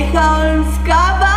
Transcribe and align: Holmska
Holmska 0.00 1.31